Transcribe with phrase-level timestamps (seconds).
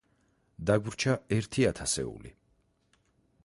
[0.69, 2.33] დაგვრჩა ერთი ათასეული